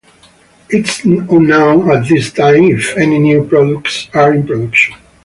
It 0.71 0.89
is 0.89 1.03
unknown 1.05 1.91
at 1.91 2.09
this 2.09 2.33
time 2.33 2.63
if 2.71 2.97
any 2.97 3.19
new 3.19 3.47
products 3.47 4.09
are 4.15 4.33
in 4.33 4.47
production. 4.47 4.95